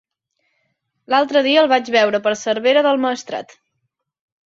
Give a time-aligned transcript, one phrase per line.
[1.15, 3.59] L'altre dia el vaig veure per Cervera del Maestrat.